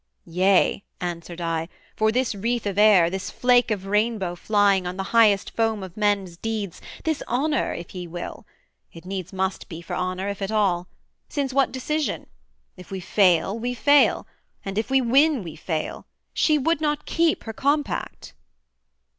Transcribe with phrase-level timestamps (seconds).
[0.25, 5.03] 'Yea,' answered I, 'for this wreath of air, This flake of rainbow flying on the
[5.13, 8.47] highest Foam of men's deeds this honour, if ye will.
[8.91, 10.87] It needs must be for honour if at all:
[11.29, 12.25] Since, what decision?
[12.75, 14.25] if we fail, we fail,
[14.65, 18.33] And if we win, we fail: she would not keep Her compact.'